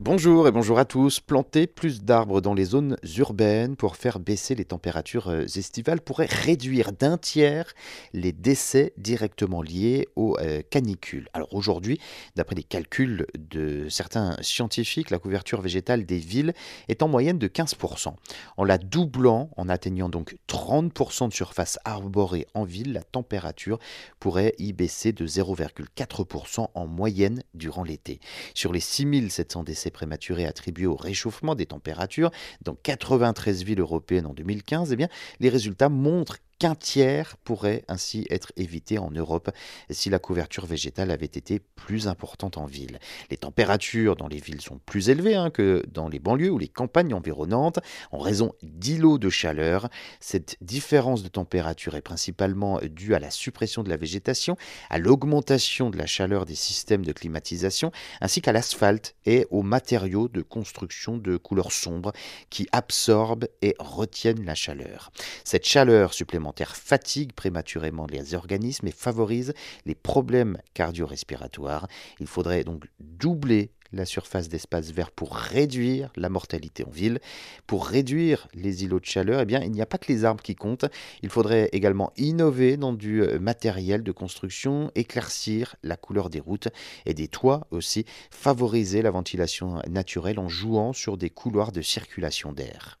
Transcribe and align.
Bonjour 0.00 0.48
et 0.48 0.50
bonjour 0.50 0.80
à 0.80 0.84
tous. 0.84 1.20
Planter 1.20 1.68
plus 1.68 2.02
d'arbres 2.02 2.40
dans 2.40 2.52
les 2.52 2.64
zones 2.64 2.96
urbaines 3.16 3.76
pour 3.76 3.94
faire 3.94 4.18
baisser 4.18 4.56
les 4.56 4.64
températures 4.64 5.28
euh, 5.28 5.44
estivales 5.44 6.00
pourrait 6.00 6.26
réduire 6.28 6.90
d'un 6.90 7.16
tiers 7.16 7.72
les 8.12 8.32
décès 8.32 8.92
directement 8.96 9.62
liés 9.62 10.08
aux 10.16 10.36
euh, 10.40 10.62
canicules. 10.68 11.28
Alors 11.32 11.54
aujourd'hui, 11.54 12.00
d'après 12.34 12.56
les 12.56 12.64
calculs 12.64 13.28
de 13.38 13.88
certains 13.88 14.36
scientifiques, 14.40 15.10
la 15.10 15.20
couverture 15.20 15.60
végétale 15.60 16.04
des 16.04 16.18
villes 16.18 16.54
est 16.88 17.04
en 17.04 17.06
moyenne 17.06 17.38
de 17.38 17.46
15%. 17.46 18.14
En 18.56 18.64
la 18.64 18.78
doublant, 18.78 19.48
en 19.56 19.68
atteignant 19.68 20.08
donc 20.08 20.36
30% 20.48 21.28
de 21.28 21.32
surface 21.32 21.78
arborée 21.84 22.48
en 22.54 22.64
ville, 22.64 22.94
la 22.94 23.04
température 23.04 23.78
pourrait 24.18 24.56
y 24.58 24.72
baisser 24.72 25.12
de 25.12 25.24
0,4% 25.24 26.66
en 26.74 26.86
moyenne 26.88 27.44
durant 27.54 27.84
l'été. 27.84 28.18
Sur 28.54 28.72
les 28.72 28.80
6700 28.80 29.62
décès 29.62 29.83
prématurés 29.90 30.46
attribués 30.46 30.86
au 30.86 30.96
réchauffement 30.96 31.54
des 31.54 31.66
températures. 31.66 32.30
Dans 32.62 32.74
93 32.74 33.64
villes 33.64 33.80
européennes 33.80 34.26
en 34.26 34.34
2015, 34.34 34.92
eh 34.92 34.96
bien, 34.96 35.08
les 35.40 35.48
résultats 35.48 35.88
montrent 35.88 36.38
qu'un 36.58 36.74
tiers 36.74 37.36
pourrait 37.44 37.84
ainsi 37.88 38.26
être 38.30 38.52
évité 38.56 38.98
en 38.98 39.10
Europe 39.10 39.50
si 39.90 40.10
la 40.10 40.18
couverture 40.18 40.66
végétale 40.66 41.10
avait 41.10 41.26
été 41.26 41.58
plus 41.58 42.08
importante 42.08 42.58
en 42.58 42.66
ville. 42.66 42.98
Les 43.30 43.36
températures 43.36 44.16
dans 44.16 44.28
les 44.28 44.38
villes 44.38 44.60
sont 44.60 44.78
plus 44.86 45.10
élevées 45.10 45.34
hein, 45.34 45.50
que 45.50 45.82
dans 45.90 46.08
les 46.08 46.18
banlieues 46.18 46.50
ou 46.50 46.58
les 46.58 46.68
campagnes 46.68 47.14
environnantes 47.14 47.80
en 48.12 48.18
raison 48.18 48.52
d'îlots 48.62 49.18
de 49.18 49.28
chaleur. 49.28 49.88
Cette 50.20 50.56
différence 50.60 51.22
de 51.22 51.28
température 51.28 51.96
est 51.96 52.02
principalement 52.02 52.80
due 52.82 53.14
à 53.14 53.18
la 53.18 53.30
suppression 53.30 53.82
de 53.82 53.88
la 53.88 53.96
végétation, 53.96 54.56
à 54.90 54.98
l'augmentation 54.98 55.90
de 55.90 55.98
la 55.98 56.06
chaleur 56.06 56.44
des 56.44 56.54
systèmes 56.54 57.04
de 57.04 57.12
climatisation, 57.12 57.90
ainsi 58.20 58.40
qu'à 58.40 58.52
l'asphalte 58.52 59.16
et 59.26 59.46
aux 59.50 59.62
matériaux 59.62 60.28
de 60.28 60.42
construction 60.42 61.18
de 61.18 61.36
couleur 61.36 61.72
sombre 61.72 62.12
qui 62.50 62.68
absorbent 62.72 63.48
et 63.62 63.74
retiennent 63.78 64.44
la 64.44 64.54
chaleur. 64.54 65.10
Cette 65.44 65.66
chaleur 65.66 66.14
supplémentaire 66.14 66.43
fatigue 66.52 67.32
prématurément 67.32 68.06
les 68.06 68.34
organismes 68.34 68.86
et 68.86 68.92
favorise 68.92 69.54
les 69.86 69.94
problèmes 69.94 70.58
cardio-respiratoires. 70.74 71.88
Il 72.20 72.26
faudrait 72.26 72.64
donc 72.64 72.84
doubler 73.00 73.70
la 73.94 74.04
surface 74.04 74.48
d'espace 74.48 74.90
vert 74.90 75.10
pour 75.10 75.34
réduire 75.34 76.10
la 76.16 76.28
mortalité 76.28 76.84
en 76.84 76.90
ville. 76.90 77.20
Pour 77.66 77.86
réduire 77.86 78.48
les 78.54 78.84
îlots 78.84 79.00
de 79.00 79.04
chaleur, 79.04 79.40
eh 79.40 79.44
bien, 79.44 79.62
il 79.62 79.70
n'y 79.70 79.82
a 79.82 79.86
pas 79.86 79.98
que 79.98 80.12
les 80.12 80.24
arbres 80.24 80.42
qui 80.42 80.54
comptent. 80.54 80.86
Il 81.22 81.28
faudrait 81.28 81.68
également 81.72 82.12
innover 82.16 82.76
dans 82.76 82.92
du 82.92 83.22
euh, 83.22 83.38
matériel 83.38 84.02
de 84.02 84.12
construction, 84.12 84.90
éclaircir 84.94 85.76
la 85.82 85.96
couleur 85.96 86.30
des 86.30 86.40
routes 86.40 86.68
et 87.06 87.14
des 87.14 87.28
toits 87.28 87.66
aussi, 87.70 88.04
favoriser 88.30 89.02
la 89.02 89.10
ventilation 89.10 89.80
naturelle 89.88 90.38
en 90.38 90.48
jouant 90.48 90.92
sur 90.92 91.16
des 91.16 91.30
couloirs 91.30 91.72
de 91.72 91.82
circulation 91.82 92.52
d'air. 92.52 92.98